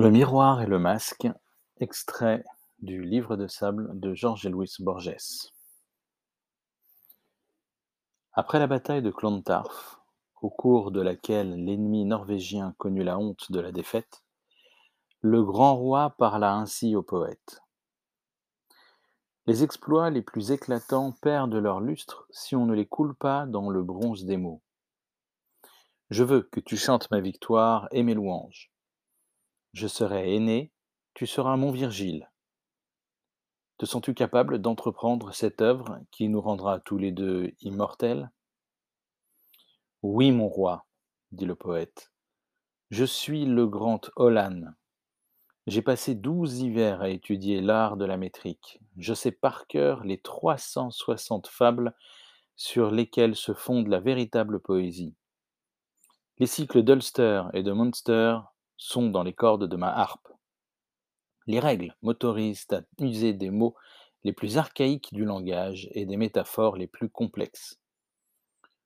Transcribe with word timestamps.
Le 0.00 0.12
miroir 0.12 0.62
et 0.62 0.66
le 0.66 0.78
masque, 0.78 1.26
extrait 1.80 2.44
du 2.78 3.02
Livre 3.02 3.34
de 3.34 3.48
sable 3.48 3.98
de 3.98 4.14
Jorge 4.14 4.46
Luis 4.46 4.76
Borges. 4.78 5.50
Après 8.32 8.60
la 8.60 8.68
bataille 8.68 9.02
de 9.02 9.10
Clontarf, 9.10 10.00
au 10.40 10.50
cours 10.50 10.92
de 10.92 11.00
laquelle 11.00 11.64
l'ennemi 11.64 12.04
norvégien 12.04 12.76
connut 12.78 13.02
la 13.02 13.18
honte 13.18 13.50
de 13.50 13.58
la 13.58 13.72
défaite, 13.72 14.22
le 15.20 15.42
grand 15.42 15.74
roi 15.74 16.10
parla 16.10 16.54
ainsi 16.54 16.94
au 16.94 17.02
poète. 17.02 17.60
Les 19.46 19.64
exploits 19.64 20.10
les 20.10 20.22
plus 20.22 20.52
éclatants 20.52 21.10
perdent 21.10 21.56
leur 21.56 21.80
lustre 21.80 22.28
si 22.30 22.54
on 22.54 22.66
ne 22.66 22.74
les 22.74 22.86
coule 22.86 23.16
pas 23.16 23.46
dans 23.46 23.68
le 23.68 23.82
bronze 23.82 24.26
des 24.26 24.36
mots. 24.36 24.62
Je 26.10 26.22
veux 26.22 26.42
que 26.42 26.60
tu 26.60 26.76
chantes 26.76 27.10
ma 27.10 27.18
victoire 27.18 27.88
et 27.90 28.04
mes 28.04 28.14
louanges. 28.14 28.70
Je 29.72 29.86
serai 29.86 30.34
aîné, 30.34 30.72
tu 31.14 31.26
seras 31.26 31.56
mon 31.56 31.70
Virgile. 31.70 32.30
Te 33.78 33.86
sens-tu 33.86 34.14
capable 34.14 34.58
d'entreprendre 34.58 35.32
cette 35.32 35.62
œuvre 35.62 36.00
qui 36.10 36.28
nous 36.28 36.40
rendra 36.40 36.80
tous 36.80 36.98
les 36.98 37.12
deux 37.12 37.52
immortels? 37.60 38.30
Oui, 40.02 40.32
mon 40.32 40.48
roi, 40.48 40.86
dit 41.32 41.46
le 41.46 41.54
poète, 41.54 42.10
je 42.90 43.04
suis 43.04 43.44
le 43.44 43.66
grand 43.66 44.10
Olan. 44.16 44.74
J'ai 45.66 45.82
passé 45.82 46.14
douze 46.14 46.60
hivers 46.60 47.02
à 47.02 47.10
étudier 47.10 47.60
l'art 47.60 47.98
de 47.98 48.06
la 48.06 48.16
métrique. 48.16 48.80
Je 48.96 49.12
sais 49.12 49.32
par 49.32 49.66
cœur 49.66 50.02
les 50.02 50.18
trois 50.18 50.56
cent 50.56 50.90
soixante 50.90 51.46
fables 51.46 51.94
sur 52.56 52.90
lesquelles 52.90 53.36
se 53.36 53.52
fonde 53.52 53.88
la 53.88 54.00
véritable 54.00 54.60
poésie. 54.60 55.14
Les 56.38 56.46
cycles 56.46 56.82
d'Ulster 56.82 57.42
et 57.52 57.62
de 57.62 57.72
Munster 57.72 58.38
sont 58.78 59.10
dans 59.10 59.22
les 59.22 59.34
cordes 59.34 59.68
de 59.68 59.76
ma 59.76 59.92
harpe. 59.92 60.28
Les 61.46 61.60
règles 61.60 61.94
m'autorisent 62.02 62.66
à 62.72 62.80
user 63.00 63.34
des 63.34 63.50
mots 63.50 63.74
les 64.24 64.32
plus 64.32 64.56
archaïques 64.56 65.12
du 65.12 65.24
langage 65.24 65.88
et 65.92 66.06
des 66.06 66.16
métaphores 66.16 66.76
les 66.76 66.86
plus 66.86 67.10
complexes. 67.10 67.78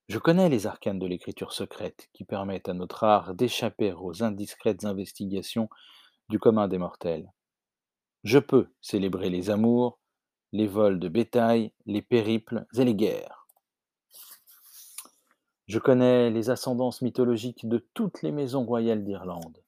Je 0.09 0.19
connais 0.19 0.49
les 0.49 0.67
arcanes 0.67 0.99
de 0.99 1.07
l'écriture 1.07 1.53
secrète 1.53 2.09
qui 2.13 2.25
permettent 2.25 2.69
à 2.69 2.75
notre 2.75 3.05
art 3.05 3.35
d'échapper 3.35 3.93
aux 3.93 4.23
indiscrètes 4.23 4.85
investigations 4.85 5.69
du 6.29 6.39
commun 6.39 6.69
des 6.69 6.79
mortels. 6.79 7.33
Je 8.25 8.39
peux 8.39 8.69
célébrer 8.81 9.31
les 9.31 9.51
amours, 9.51 9.99
les 10.53 10.67
vols 10.67 11.01
de 11.01 11.09
bétail, 11.09 11.73
les 11.87 12.03
périples 12.03 12.67
et 12.77 12.85
les 12.85 12.95
guerres. 12.95 13.47
Je 15.67 15.79
connais 15.79 16.31
les 16.31 16.51
ascendances 16.51 17.03
mythologiques 17.03 17.67
de 17.69 17.79
toutes 17.95 18.23
les 18.23 18.33
maisons 18.33 18.65
royales 18.65 19.05
d'Irlande. 19.05 19.63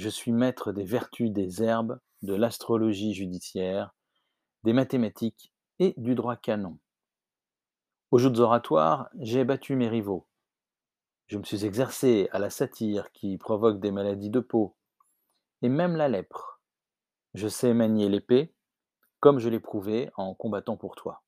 Je 0.00 0.08
suis 0.08 0.32
maître 0.32 0.72
des 0.72 0.84
vertus 0.84 1.30
des 1.30 1.62
herbes, 1.62 2.00
de 2.22 2.32
l'astrologie 2.32 3.12
judiciaire, 3.12 3.94
des 4.64 4.72
mathématiques 4.72 5.52
et 5.78 5.92
du 5.98 6.14
droit 6.14 6.36
canon. 6.36 6.78
Aux 8.10 8.16
joutes 8.16 8.38
oratoires, 8.38 9.10
j'ai 9.18 9.44
battu 9.44 9.76
mes 9.76 9.88
rivaux. 9.88 10.26
Je 11.26 11.36
me 11.36 11.44
suis 11.44 11.66
exercé 11.66 12.30
à 12.32 12.38
la 12.38 12.48
satire 12.48 13.12
qui 13.12 13.36
provoque 13.36 13.78
des 13.78 13.90
maladies 13.90 14.30
de 14.30 14.40
peau, 14.40 14.74
et 15.60 15.68
même 15.68 15.96
la 15.96 16.08
lèpre. 16.08 16.62
Je 17.34 17.48
sais 17.48 17.74
manier 17.74 18.08
l'épée, 18.08 18.54
comme 19.20 19.38
je 19.38 19.50
l'ai 19.50 19.60
prouvé 19.60 20.08
en 20.16 20.32
combattant 20.32 20.78
pour 20.78 20.96
toi. 20.96 21.22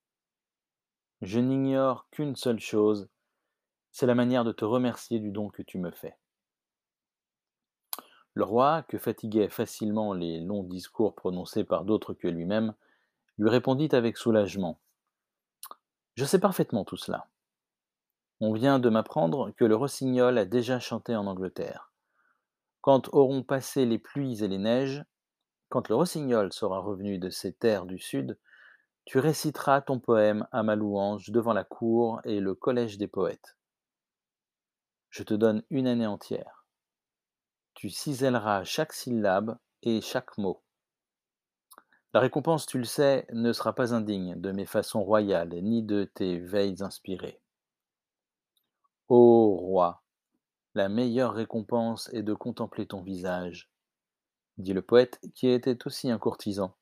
Je 1.21 1.39
n'ignore 1.39 2.07
qu'une 2.09 2.35
seule 2.35 2.59
chose, 2.59 3.07
c'est 3.91 4.07
la 4.07 4.15
manière 4.15 4.43
de 4.43 4.51
te 4.51 4.65
remercier 4.65 5.19
du 5.19 5.29
don 5.29 5.49
que 5.49 5.61
tu 5.61 5.77
me 5.77 5.91
fais. 5.91 6.17
Le 8.35 8.43
roi, 8.43 8.83
que 8.87 8.97
fatiguaient 8.97 9.49
facilement 9.49 10.13
les 10.13 10.39
longs 10.39 10.63
discours 10.63 11.13
prononcés 11.13 11.63
par 11.63 11.85
d'autres 11.85 12.13
que 12.13 12.27
lui-même, 12.27 12.73
lui 13.37 13.49
répondit 13.49 13.89
avec 13.91 14.17
soulagement. 14.17 14.79
Je 16.15 16.25
sais 16.25 16.39
parfaitement 16.39 16.85
tout 16.85 16.97
cela. 16.97 17.27
On 18.39 18.53
vient 18.53 18.79
de 18.79 18.89
m'apprendre 18.89 19.51
que 19.51 19.65
le 19.65 19.75
rossignol 19.75 20.37
a 20.37 20.45
déjà 20.45 20.79
chanté 20.79 21.15
en 21.15 21.27
Angleterre. 21.27 21.91
Quand 22.81 23.07
auront 23.13 23.43
passé 23.43 23.85
les 23.85 23.99
pluies 23.99 24.43
et 24.43 24.47
les 24.47 24.57
neiges, 24.57 25.03
quand 25.69 25.89
le 25.89 25.95
rossignol 25.95 26.51
sera 26.51 26.79
revenu 26.79 27.17
de 27.17 27.29
ces 27.29 27.53
terres 27.53 27.85
du 27.85 27.97
sud, 27.97 28.37
tu 29.05 29.19
réciteras 29.19 29.81
ton 29.81 29.99
poème 29.99 30.47
à 30.51 30.63
ma 30.63 30.75
louange 30.75 31.29
devant 31.29 31.53
la 31.53 31.63
cour 31.63 32.21
et 32.25 32.39
le 32.39 32.55
collège 32.55 32.97
des 32.97 33.07
poètes. 33.07 33.57
Je 35.09 35.23
te 35.23 35.33
donne 35.33 35.63
une 35.69 35.87
année 35.87 36.07
entière. 36.07 36.62
Tu 37.83 37.89
ciselleras 37.89 38.63
chaque 38.63 38.93
syllabe 38.93 39.57
et 39.81 39.99
chaque 39.99 40.37
mot. 40.37 40.63
La 42.13 42.21
récompense, 42.21 42.65
tu 42.65 42.77
le 42.77 42.85
sais, 42.85 43.27
ne 43.33 43.51
sera 43.51 43.75
pas 43.75 43.93
indigne 43.93 44.39
de 44.39 44.53
mes 44.53 44.65
façons 44.65 45.03
royales, 45.03 45.53
ni 45.61 45.83
de 45.83 46.05
tes 46.05 46.39
veilles 46.39 46.81
inspirées. 46.81 47.41
Ô 49.09 49.57
roi, 49.57 50.01
la 50.75 50.87
meilleure 50.87 51.33
récompense 51.33 52.09
est 52.13 52.23
de 52.23 52.33
contempler 52.33 52.87
ton 52.87 53.01
visage, 53.01 53.69
dit 54.57 54.71
le 54.71 54.81
poète, 54.81 55.19
qui 55.35 55.49
était 55.49 55.85
aussi 55.85 56.09
un 56.09 56.19
courtisan. 56.19 56.77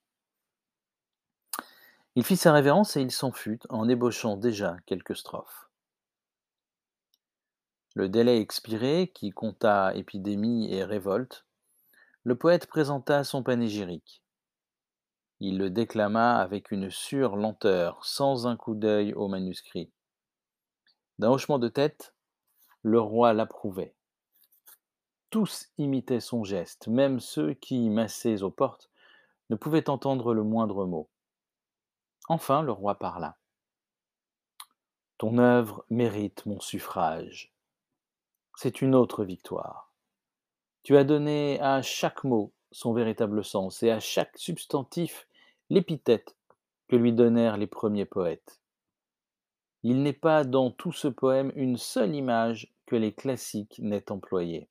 Il 2.13 2.23
fit 2.23 2.37
sa 2.37 2.53
révérence 2.53 2.95
et 2.95 3.01
il 3.01 3.09
s'en 3.09 3.31
fut, 3.31 3.59
en 3.69 3.89
ébauchant 3.89 4.37
déjà 4.37 4.77
quelques 4.85 5.15
strophes. 5.15 5.70
Le 7.93 8.07
délai 8.07 8.39
expiré, 8.39 9.11
qui 9.13 9.31
compta 9.31 9.93
épidémie 9.95 10.73
et 10.73 10.85
révolte, 10.85 11.45
le 12.23 12.37
poète 12.37 12.67
présenta 12.67 13.25
son 13.25 13.43
panégyrique. 13.43 14.23
Il 15.41 15.57
le 15.57 15.69
déclama 15.69 16.37
avec 16.37 16.71
une 16.71 16.89
sûre 16.89 17.35
lenteur, 17.35 18.05
sans 18.05 18.47
un 18.47 18.55
coup 18.55 18.75
d'œil 18.75 19.13
au 19.13 19.27
manuscrit. 19.27 19.91
D'un 21.19 21.31
hochement 21.31 21.59
de 21.59 21.67
tête, 21.67 22.13
le 22.81 23.01
roi 23.01 23.33
l'approuvait. 23.33 23.93
Tous 25.29 25.67
imitaient 25.77 26.21
son 26.21 26.45
geste, 26.45 26.87
même 26.87 27.19
ceux 27.19 27.55
qui, 27.55 27.89
massés 27.89 28.41
aux 28.41 28.51
portes, 28.51 28.89
ne 29.49 29.57
pouvaient 29.57 29.89
entendre 29.89 30.33
le 30.33 30.43
moindre 30.43 30.85
mot. 30.85 31.09
Enfin, 32.29 32.61
le 32.61 32.71
roi 32.71 32.95
parla. 32.95 33.35
Ton 35.17 35.39
œuvre 35.39 35.85
mérite 35.89 36.45
mon 36.45 36.61
suffrage 36.61 37.53
c'est 38.61 38.83
une 38.83 38.93
autre 38.93 39.23
victoire. 39.23 39.91
Tu 40.83 40.95
as 40.95 41.03
donné 41.03 41.59
à 41.61 41.81
chaque 41.81 42.23
mot 42.23 42.53
son 42.71 42.93
véritable 42.93 43.43
sens 43.43 43.81
et 43.81 43.89
à 43.89 43.99
chaque 43.99 44.37
substantif 44.37 45.27
l'épithète 45.71 46.37
que 46.87 46.95
lui 46.95 47.11
donnèrent 47.11 47.57
les 47.57 47.65
premiers 47.65 48.05
poètes. 48.05 48.61
Il 49.81 50.03
n'est 50.03 50.13
pas 50.13 50.43
dans 50.43 50.69
tout 50.69 50.91
ce 50.91 51.07
poème 51.07 51.51
une 51.55 51.75
seule 51.75 52.13
image 52.13 52.71
que 52.85 52.95
les 52.95 53.13
classiques 53.13 53.79
n'aient 53.79 54.11
employée. 54.11 54.69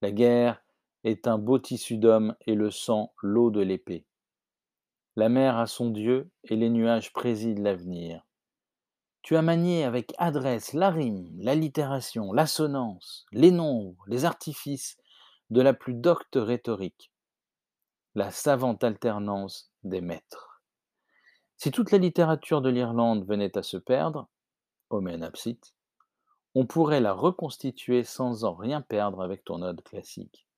La 0.00 0.12
guerre 0.12 0.62
est 1.02 1.26
un 1.26 1.38
beau 1.38 1.58
tissu 1.58 1.96
d'hommes 1.96 2.36
et 2.46 2.54
le 2.54 2.70
sang 2.70 3.12
l'eau 3.20 3.50
de 3.50 3.62
l'épée. 3.62 4.04
La 5.16 5.28
mer 5.28 5.56
a 5.56 5.66
son 5.66 5.90
Dieu 5.90 6.30
et 6.44 6.54
les 6.54 6.70
nuages 6.70 7.12
président 7.12 7.64
l'avenir. 7.64 8.24
Tu 9.22 9.36
as 9.36 9.42
manié 9.42 9.84
avec 9.84 10.14
adresse 10.18 10.72
la 10.72 10.90
rime, 10.90 11.30
l'allitération, 11.38 12.32
l'assonance, 12.32 13.24
les 13.30 13.52
nombres, 13.52 14.02
les 14.08 14.24
artifices 14.24 14.96
de 15.50 15.62
la 15.62 15.74
plus 15.74 15.94
docte 15.94 16.34
rhétorique, 16.34 17.12
la 18.16 18.32
savante 18.32 18.82
alternance 18.82 19.70
des 19.84 20.00
maîtres. 20.00 20.60
Si 21.56 21.70
toute 21.70 21.92
la 21.92 21.98
littérature 21.98 22.62
de 22.62 22.68
l'Irlande 22.68 23.24
venait 23.24 23.56
à 23.56 23.62
se 23.62 23.76
perdre, 23.76 24.28
Omen 24.90 25.22
absit, 25.22 25.74
on 26.56 26.66
pourrait 26.66 27.00
la 27.00 27.12
reconstituer 27.12 28.02
sans 28.02 28.42
en 28.42 28.54
rien 28.54 28.80
perdre 28.80 29.22
avec 29.22 29.44
ton 29.44 29.62
ode 29.62 29.82
classique. 29.82 30.48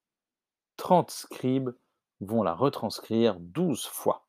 Trente 0.79 1.11
scribes 1.11 1.77
vont 2.21 2.43
la 2.43 2.55
retranscrire 2.55 3.37
douze 3.39 3.85
fois. 3.85 4.27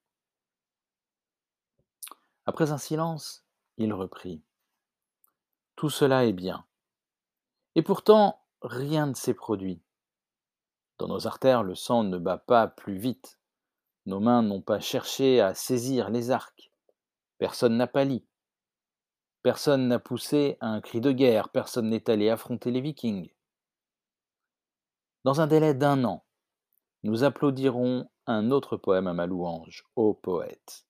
Après 2.45 2.71
un 2.71 2.77
silence, 2.77 3.44
il 3.77 3.93
reprit. 3.93 4.41
Tout 5.75 5.89
cela 5.89 6.25
est 6.25 6.33
bien. 6.33 6.65
Et 7.75 7.81
pourtant, 7.81 8.41
rien 8.61 9.07
ne 9.07 9.13
s'est 9.13 9.33
produit. 9.33 9.81
Dans 10.97 11.07
nos 11.07 11.27
artères, 11.27 11.63
le 11.63 11.75
sang 11.75 12.03
ne 12.03 12.17
bat 12.17 12.37
pas 12.37 12.67
plus 12.67 12.97
vite. 12.97 13.37
Nos 14.05 14.19
mains 14.19 14.41
n'ont 14.41 14.61
pas 14.61 14.79
cherché 14.79 15.41
à 15.41 15.53
saisir 15.53 16.09
les 16.09 16.31
arcs. 16.31 16.71
Personne 17.37 17.75
n'a 17.75 17.87
pâli. 17.87 18.25
Personne 19.41 19.87
n'a 19.87 19.99
poussé 19.99 20.57
un 20.61 20.79
cri 20.79 21.01
de 21.01 21.11
guerre. 21.11 21.49
Personne 21.49 21.89
n'est 21.89 22.09
allé 22.09 22.29
affronter 22.29 22.71
les 22.71 22.81
vikings. 22.81 23.29
Dans 25.25 25.41
un 25.41 25.47
délai 25.47 25.73
d'un 25.73 26.03
an, 26.05 26.23
nous 27.03 27.23
applaudirons 27.23 28.09
un 28.25 28.51
autre 28.51 28.77
poème 28.77 29.07
à 29.07 29.13
ma 29.13 29.25
louange, 29.25 29.83
ô 29.95 30.13
poète. 30.13 30.85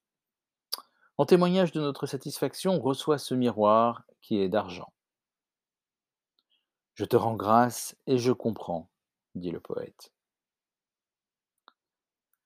En 1.17 1.25
témoignage 1.25 1.71
de 1.71 1.79
notre 1.79 2.07
satisfaction, 2.07 2.79
reçois 2.81 3.17
ce 3.17 3.33
miroir 3.35 4.03
qui 4.21 4.39
est 4.39 4.49
d'argent. 4.49 4.91
Je 6.93 7.05
te 7.05 7.15
rends 7.15 7.35
grâce 7.35 7.95
et 8.05 8.17
je 8.17 8.31
comprends, 8.31 8.89
dit 9.33 9.51
le 9.51 9.59
poète. 9.59 10.11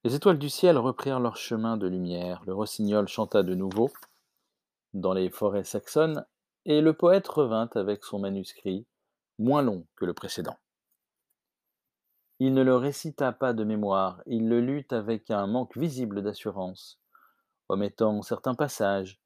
Les 0.03 0.15
étoiles 0.15 0.39
du 0.39 0.49
ciel 0.49 0.77
reprirent 0.77 1.19
leur 1.19 1.35
chemin 1.35 1.77
de 1.77 1.87
lumière, 1.87 2.43
le 2.45 2.53
rossignol 2.53 3.07
chanta 3.07 3.43
de 3.43 3.55
nouveau 3.55 3.91
dans 4.93 5.13
les 5.13 5.29
forêts 5.29 5.63
saxonnes, 5.63 6.25
et 6.65 6.81
le 6.81 6.93
poète 6.93 7.27
revint 7.27 7.69
avec 7.75 8.03
son 8.03 8.19
manuscrit, 8.19 8.85
moins 9.37 9.61
long 9.61 9.85
que 9.95 10.05
le 10.05 10.13
précédent. 10.13 10.57
Il 12.39 12.53
ne 12.53 12.63
le 12.63 12.75
récita 12.75 13.31
pas 13.31 13.53
de 13.53 13.63
mémoire, 13.63 14.21
il 14.25 14.47
le 14.47 14.61
lut 14.61 14.87
avec 14.91 15.29
un 15.31 15.47
manque 15.47 15.77
visible 15.77 16.21
d'assurance, 16.21 16.99
omettant 17.69 18.21
certains 18.21 18.55
passages, 18.55 19.19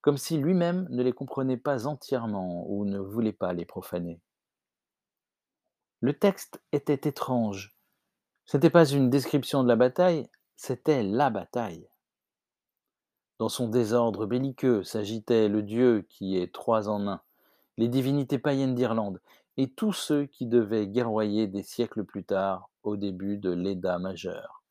comme 0.00 0.16
si 0.16 0.36
lui-même 0.36 0.86
ne 0.90 1.02
les 1.02 1.12
comprenait 1.12 1.56
pas 1.56 1.86
entièrement 1.86 2.66
ou 2.68 2.84
ne 2.84 2.98
voulait 2.98 3.32
pas 3.32 3.52
les 3.52 3.64
profaner. 3.64 4.20
Le 6.00 6.18
texte 6.18 6.62
était 6.72 7.08
étrange. 7.08 7.74
Ce 8.44 8.56
n'était 8.56 8.70
pas 8.70 8.84
une 8.84 9.08
description 9.08 9.62
de 9.62 9.68
la 9.68 9.76
bataille, 9.76 10.28
c'était 10.56 11.02
la 11.02 11.30
bataille. 11.30 11.88
Dans 13.38 13.48
son 13.48 13.68
désordre 13.68 14.26
belliqueux 14.26 14.82
s'agitaient 14.84 15.48
le 15.48 15.62
dieu 15.62 16.06
qui 16.08 16.36
est 16.36 16.52
trois 16.52 16.88
en 16.88 17.08
un, 17.08 17.22
les 17.78 17.88
divinités 17.88 18.38
païennes 18.38 18.74
d'Irlande, 18.74 19.20
et 19.56 19.70
tous 19.70 19.92
ceux 19.92 20.26
qui 20.26 20.46
devaient 20.46 20.86
guerroyer 20.86 21.46
des 21.46 21.62
siècles 21.62 22.04
plus 22.04 22.24
tard, 22.24 22.68
au 22.82 22.96
début 22.96 23.38
de 23.38 23.50
l'Éda 23.50 23.98
majeure. 23.98 24.63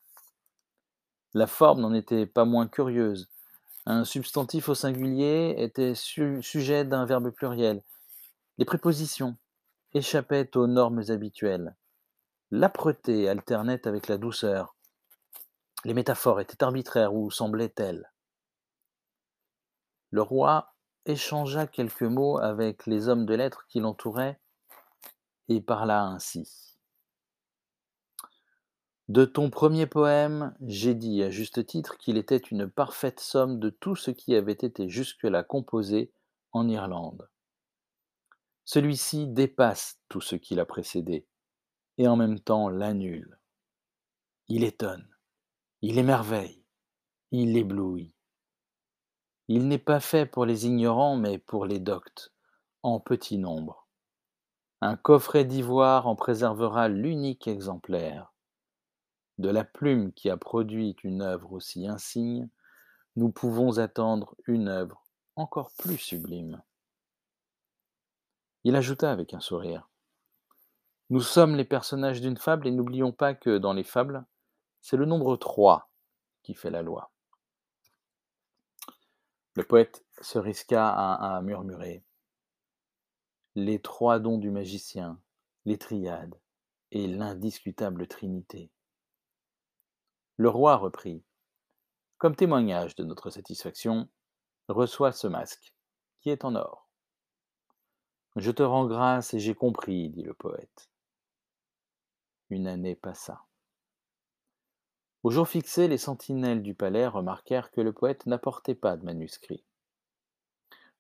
La 1.34 1.48
forme 1.48 1.82
n'en 1.82 1.94
était 1.94 2.26
pas 2.26 2.46
moins 2.46 2.68
curieuse. 2.68 3.30
Un 3.86 4.06
substantif 4.06 4.70
au 4.70 4.76
singulier 4.76 5.56
était 5.58 5.96
sujet 5.96 6.86
d'un 6.86 7.06
verbe 7.06 7.32
pluriel. 7.32 7.84
Les 8.58 8.66
prépositions 8.66 9.36
échappaient 9.94 10.56
aux 10.56 10.68
normes 10.68 11.04
habituelles. 11.10 11.76
L'âpreté 12.52 13.28
alternait 13.28 13.88
avec 13.88 14.08
la 14.08 14.18
douceur. 14.18 14.76
Les 15.86 15.94
métaphores 15.94 16.40
étaient 16.40 16.64
arbitraires 16.64 17.16
ou 17.16 17.32
semblaient 17.32 17.70
telles. 17.70 18.12
Le 20.12 20.22
roi 20.22 20.76
échangea 21.06 21.66
quelques 21.66 22.04
mots 22.04 22.38
avec 22.38 22.86
les 22.86 23.10
hommes 23.10 23.26
de 23.26 23.34
lettres 23.34 23.66
qui 23.68 23.80
l'entouraient 23.80 24.40
et 25.50 25.60
parla 25.62 26.04
ainsi. 26.04 26.73
De 29.10 29.26
ton 29.26 29.50
premier 29.50 29.86
poème, 29.86 30.56
j'ai 30.62 30.96
dit 30.96 31.24
à 31.24 31.30
juste 31.30 31.66
titre 31.66 31.98
qu'il 31.98 32.18
était 32.18 32.38
une 32.38 32.70
parfaite 32.70 33.20
somme 33.20 33.60
de 33.60 33.70
tout 33.70 33.98
ce 33.98 34.12
qui 34.12 34.34
avait 34.34 34.54
été 34.54 34.88
jusque-là 34.88 35.44
composé 35.44 36.14
en 36.54 36.70
Irlande. 36.70 37.30
Celui-ci 38.64 39.28
dépasse 39.28 40.00
tout 40.08 40.22
ce 40.22 40.38
qui 40.38 40.56
l'a 40.56 40.66
précédé, 40.66 41.28
et 41.98 42.08
en 42.08 42.16
même 42.16 42.40
temps 42.40 42.70
l'annule. 42.70 43.40
Il 44.48 44.64
étonne, 44.64 45.08
il 45.82 45.98
émerveille, 46.00 46.64
il 47.32 47.58
éblouit. 47.58 48.16
Il 49.50 49.68
n'est 49.68 49.80
pas 49.80 50.00
fait 50.00 50.26
pour 50.26 50.46
les 50.46 50.66
ignorants, 50.66 51.18
mais 51.18 51.40
pour 51.40 51.66
les 51.66 51.80
doctes, 51.80 52.34
en 52.84 53.02
petit 53.02 53.38
nombre. 53.38 53.90
Un 54.80 54.96
coffret 54.96 55.44
d'ivoire 55.44 56.08
en 56.08 56.16
préservera 56.16 56.88
l'unique 56.88 57.50
exemplaire. 57.50 58.33
De 59.38 59.50
la 59.50 59.64
plume 59.64 60.14
qui 60.14 60.30
a 60.30 60.38
produit 60.38 60.96
une 61.04 61.22
œuvre 61.22 61.54
aussi 61.54 61.88
insigne, 61.88 62.50
nous 63.16 63.32
pouvons 63.32 63.80
attendre 63.80 64.36
une 64.46 64.68
œuvre 64.68 65.04
encore 65.36 65.72
plus 65.78 65.98
sublime. 65.98 66.62
Il 68.64 68.76
ajouta 68.76 69.12
avec 69.12 69.34
un 69.34 69.40
sourire. 69.40 69.90
Nous 71.10 71.22
sommes 71.22 71.56
les 71.56 71.66
personnages 71.66 72.22
d'une 72.22 72.38
fable 72.38 72.68
et 72.68 72.72
n'oublions 72.72 73.12
pas 73.12 73.34
que 73.34 73.58
dans 73.58 73.74
les 73.74 73.84
fables, 73.84 74.26
c'est 74.82 74.98
le 74.98 75.06
nombre 75.06 75.36
trois 75.38 75.92
qui 76.44 76.54
fait 76.54 76.70
la 76.70 76.82
loi. 76.82 77.12
Le 79.56 79.64
poète 79.64 80.04
se 80.22 80.40
risqua 80.40 80.90
à, 80.90 81.42
murmurer 81.42 82.04
Les 83.56 83.80
trois 83.80 84.20
dons 84.20 84.38
du 84.38 84.50
magicien, 84.50 85.20
les 85.66 85.78
triades 85.78 86.40
et 86.92 87.08
l'indiscutable 87.08 88.08
Trinité. 88.08 88.72
Le 90.38 90.50
roi 90.50 90.78
reprit 90.78 91.24
Comme 92.18 92.36
témoignage 92.36 92.96
de 92.96 93.04
notre 93.04 93.30
satisfaction, 93.30 94.10
reçois 94.68 95.12
ce 95.12 95.28
masque, 95.28 95.76
qui 96.22 96.32
est 96.32 96.44
en 96.44 96.56
or. 96.56 96.90
Je 98.36 98.50
te 98.50 98.64
rends 98.64 98.88
grâce 98.88 99.36
et 99.36 99.40
j'ai 99.40 99.54
compris, 99.54 100.10
dit 100.10 100.24
le 100.24 100.34
poète. 100.34 100.90
Une 102.50 102.66
année 102.66 102.96
passa. 102.96 103.46
Au 105.22 105.30
jour 105.30 105.48
fixé, 105.48 105.88
les 105.88 106.00
sentinelles 106.00 106.64
du 106.64 106.74
palais 106.74 107.06
remarquèrent 107.06 107.70
que 107.70 107.82
le 107.82 107.94
poète 107.94 108.26
n'apportait 108.26 108.74
pas 108.74 108.98
de 108.98 109.06
manuscrit. 109.06 109.64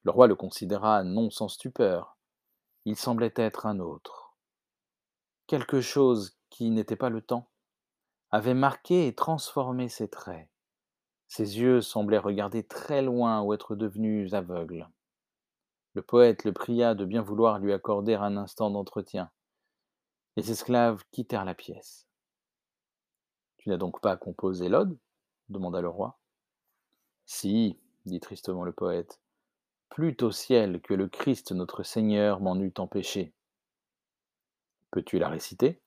Le 0.03 0.11
roi 0.11 0.27
le 0.27 0.35
considéra 0.35 1.03
non 1.03 1.31
sans 1.31 1.47
stupeur. 1.47 2.17
Il 2.85 2.95
semblait 2.95 3.33
être 3.35 3.65
un 3.65 3.79
autre. 3.79 4.37
Quelque 5.47 5.81
chose 5.81 6.37
qui 6.51 6.69
n'était 6.69 6.95
pas 6.95 7.09
le 7.09 7.23
temps 7.23 7.49
avait 8.33 8.55
marqué 8.55 9.05
et 9.05 9.13
transformé 9.13 9.89
ses 9.89 10.07
traits. 10.07 10.49
Ses 11.27 11.59
yeux 11.59 11.81
semblaient 11.81 12.17
regarder 12.17 12.63
très 12.63 13.03
loin 13.03 13.43
ou 13.43 13.53
être 13.53 13.75
devenus 13.75 14.33
aveugles. 14.33 14.89
Le 15.93 16.01
poète 16.01 16.43
le 16.43 16.51
pria 16.51 16.95
de 16.95 17.05
bien 17.05 17.21
vouloir 17.21 17.59
lui 17.59 17.73
accorder 17.73 18.15
un 18.15 18.35
instant 18.35 18.71
d'entretien. 18.71 19.29
Les 20.35 20.49
esclaves 20.49 21.03
quittèrent 21.11 21.45
la 21.45 21.53
pièce. 21.53 22.07
Tu 23.57 23.69
n'as 23.69 23.77
donc 23.77 24.01
pas 24.01 24.17
composé 24.17 24.67
l'ode 24.67 24.97
demanda 25.49 25.79
le 25.81 25.89
roi. 25.89 26.17
Si, 27.27 27.77
dit 28.07 28.19
tristement 28.19 28.63
le 28.63 28.73
poète, 28.73 29.21
plût 29.89 30.17
au 30.21 30.31
ciel 30.31 30.81
que 30.81 30.95
le 30.95 31.07
Christ 31.07 31.51
notre 31.51 31.83
Seigneur 31.83 32.41
m'en 32.41 32.59
eût 32.59 32.73
empêché. 32.79 33.31
Peux-tu 34.89 35.19
la 35.19 35.29
réciter? 35.29 35.79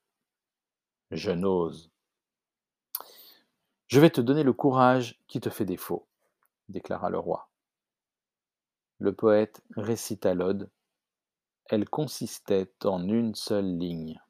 Je 1.11 1.33
n'ose. 1.33 1.91
Je 3.89 4.01
vais 4.01 4.11
te 4.11 4.21
donner 4.21 4.43
le 4.43 4.53
courage 4.53 5.21
qui 5.29 5.41
te 5.41 5.49
fait 5.49 5.65
défaut, 5.65 6.09
déclara 6.69 7.09
le 7.09 7.19
roi. 7.19 7.49
Le 8.99 9.15
poète 9.15 9.63
récita 9.77 10.35
l'ode. 10.35 10.71
Elle 11.67 11.89
consistait 11.89 12.73
en 12.85 13.09
une 13.09 13.37
seule 13.37 13.79
ligne. 13.79 14.21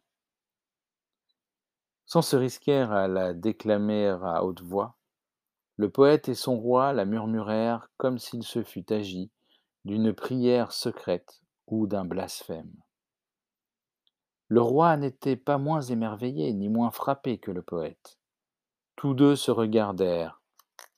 Sans 2.05 2.21
se 2.21 2.37
risquer 2.37 2.81
à 2.81 3.09
la 3.09 3.33
déclamer 3.33 4.09
à 4.23 4.45
haute 4.45 4.61
voix, 4.61 4.97
le 5.77 5.91
poète 5.91 6.29
et 6.29 6.35
son 6.35 6.59
roi 6.59 6.93
la 6.93 7.07
murmurèrent 7.07 7.89
comme 7.97 8.19
s'il 8.19 8.43
se 8.43 8.63
fût 8.63 8.93
agi 8.93 9.31
d'une 9.87 10.13
prière 10.13 10.73
secrète 10.73 11.43
ou 11.67 11.87
d'un 11.87 12.05
blasphème. 12.05 12.73
Le 14.49 14.61
roi 14.61 14.97
n'était 14.97 15.37
pas 15.37 15.59
moins 15.59 15.83
émerveillé 15.83 16.53
ni 16.53 16.69
moins 16.69 16.91
frappé 16.91 17.39
que 17.39 17.51
le 17.51 17.63
poète. 17.63 18.16
Tous 18.97 19.13
deux 19.13 19.37
se 19.37 19.51
regardèrent, 19.51 20.41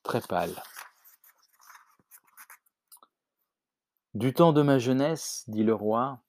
très 0.03 0.21
pâles. 0.21 0.63
Du 4.13 4.33
temps 4.33 4.53
de 4.53 4.61
ma 4.61 4.79
jeunesse, 4.79 5.43
dit 5.49 5.65
le 5.65 5.73
roi, 5.73 6.21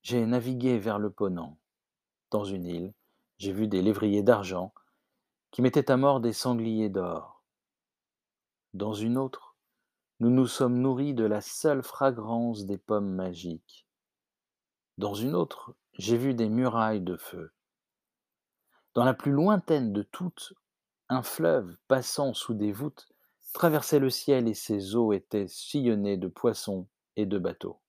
j'ai 0.00 0.24
navigué 0.24 0.78
vers 0.78 0.98
le 0.98 1.10
Ponant, 1.10 1.58
dans 2.30 2.44
une 2.44 2.64
île, 2.64 2.94
j'ai 3.36 3.52
vu 3.52 3.68
des 3.68 3.82
lévriers 3.82 4.22
d'argent 4.22 4.72
qui 5.50 5.60
mettaient 5.60 5.90
à 5.90 5.98
mort 5.98 6.20
des 6.20 6.32
sangliers 6.32 6.88
d'or. 6.88 7.44
Dans 8.72 8.94
une 8.94 9.18
autre, 9.18 9.54
nous 10.20 10.30
nous 10.30 10.46
sommes 10.46 10.78
nourris 10.78 11.12
de 11.12 11.24
la 11.24 11.42
seule 11.42 11.82
fragrance 11.82 12.64
des 12.64 12.78
pommes 12.78 13.14
magiques. 13.14 13.86
Dans 14.96 15.12
une 15.12 15.34
autre, 15.34 15.74
j'ai 15.92 16.16
vu 16.16 16.32
des 16.32 16.48
murailles 16.48 17.02
de 17.02 17.18
feu. 17.18 17.52
Dans 18.94 19.04
la 19.04 19.12
plus 19.12 19.32
lointaine 19.32 19.92
de 19.92 20.02
toutes, 20.02 20.54
un 21.12 21.22
fleuve 21.22 21.76
passant 21.88 22.34
sous 22.34 22.54
des 22.54 22.72
voûtes 22.72 23.08
traversait 23.52 23.98
le 23.98 24.10
ciel 24.10 24.48
et 24.48 24.54
ses 24.54 24.96
eaux 24.96 25.12
étaient 25.12 25.48
sillonnées 25.48 26.16
de 26.16 26.28
poissons 26.28 26.88
et 27.16 27.26
de 27.26 27.38
bateaux. 27.38 27.80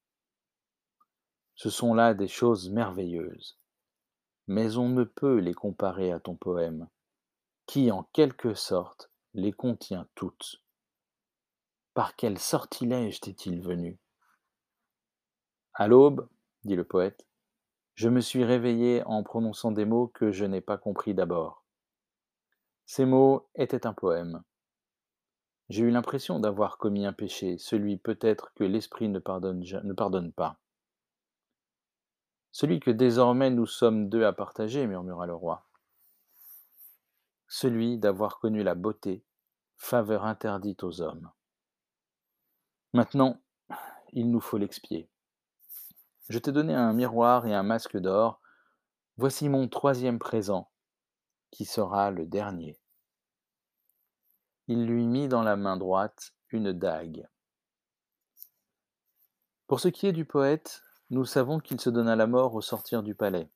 Ce 1.56 1.70
sont 1.70 1.94
là 1.94 2.14
des 2.14 2.28
choses 2.28 2.70
merveilleuses 2.70 3.58
mais 4.48 4.78
on 4.78 4.90
ne 4.90 5.04
peut 5.04 5.38
les 5.38 5.54
comparer 5.54 6.12
à 6.12 6.20
ton 6.20 6.36
poème, 6.36 6.88
qui 7.66 7.92
en 7.92 8.04
quelque 8.14 8.54
sorte 8.54 9.10
les 9.34 9.54
contient 9.54 10.08
toutes. 10.16 10.62
Par 11.94 12.16
quel 12.16 12.38
sortilège 12.38 13.22
t'est-il 13.22 13.62
venu? 13.62 14.00
À 15.74 15.88
l'aube, 15.88 16.28
dit 16.64 16.76
le 16.76 16.84
poète, 16.84 17.26
je 17.96 18.10
me 18.10 18.22
suis 18.22 18.44
réveillé 18.44 19.04
en 19.06 19.24
prononçant 19.24 19.72
des 19.72 19.86
mots 19.86 20.08
que 20.08 20.32
je 20.32 20.46
n'ai 20.46 20.62
pas 20.62 20.78
compris 20.78 21.14
d'abord. 21.14 21.63
Ces 22.96 23.06
mots 23.06 23.50
étaient 23.56 23.88
un 23.88 23.94
poème. 23.94 24.44
J'ai 25.68 25.82
eu 25.82 25.90
l'impression 25.90 26.40
d'avoir 26.40 26.78
commis 26.78 27.08
un 27.08 27.12
péché, 27.12 27.58
celui 27.58 27.98
peut-être 27.98 28.54
que 28.54 28.64
l'Esprit 28.64 29.10
ne 29.10 29.18
pardonne, 29.18 29.62
ne 29.62 29.94
pardonne 29.94 30.32
pas. 30.32 30.60
Celui 32.52 32.80
que 32.80 32.92
désormais 32.92 33.50
nous 33.50 33.66
sommes 33.66 34.10
deux 34.10 34.26
à 34.26 34.32
partager, 34.32 34.86
murmura 34.86 35.26
le 35.26 35.34
roi. 35.34 35.66
celui 37.48 37.98
d'avoir 37.98 38.38
connu 38.38 38.62
la 38.62 38.76
beauté, 38.76 39.26
faveur 39.76 40.26
interdite 40.26 40.84
aux 40.84 41.02
hommes. 41.02 41.32
Maintenant, 42.94 43.42
il 44.12 44.30
nous 44.30 44.40
faut 44.40 44.60
l'expier. 44.60 45.10
Je 46.30 46.38
t'ai 46.38 46.52
donné 46.52 46.76
un 46.76 46.94
miroir 46.94 47.48
et 47.48 47.56
un 47.56 47.64
masque 47.64 47.98
d'or. 47.98 48.40
Voici 49.18 49.50
mon 49.50 49.68
troisième 49.68 50.20
présent, 50.20 50.70
qui 51.50 51.66
sera 51.66 52.12
le 52.12 52.28
dernier. 52.28 52.78
Il 54.68 54.86
lui 54.86 55.06
mit 55.06 55.28
dans 55.28 55.44
la 55.44 55.58
main 55.58 55.76
droite 55.76 56.34
une 56.50 56.72
dague. 56.72 57.28
Pour 59.68 59.80
ce 59.80 59.90
qui 59.90 60.08
est 60.08 60.14
du 60.14 60.24
poète, 60.24 60.84
nous 61.10 61.26
savons 61.26 61.60
qu'il 61.60 61.82
se 61.82 61.90
donna 61.90 62.16
la 62.16 62.28
mort 62.28 62.56
au 62.56 62.62
sortir 62.62 63.04
du 63.04 63.14
palais. 63.14 63.50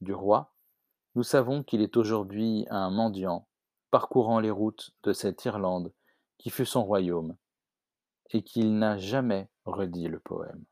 Du 0.00 0.12
roi, 0.12 0.54
nous 1.16 1.22
savons 1.22 1.62
qu'il 1.62 1.80
est 1.80 1.96
aujourd'hui 1.96 2.66
un 2.70 2.90
mendiant, 2.90 3.48
parcourant 3.90 4.40
les 4.40 4.50
routes 4.50 4.92
de 5.02 5.12
cette 5.12 5.44
Irlande 5.44 5.92
qui 6.38 6.50
fut 6.50 6.66
son 6.66 6.84
royaume, 6.84 7.36
et 8.30 8.42
qu'il 8.42 8.78
n'a 8.78 8.98
jamais 8.98 9.48
redit 9.64 10.08
le 10.08 10.20
poème. 10.20 10.64